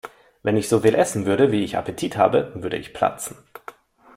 Wenn 0.41 0.57
ich 0.57 0.67
so 0.67 0.79
viel 0.79 0.95
essen 0.95 1.27
würde, 1.27 1.51
wie 1.51 1.63
ich 1.63 1.77
Appetit 1.77 2.17
habe, 2.17 2.53
würde 2.55 2.75
ich 2.75 2.91
platzen. 2.91 3.37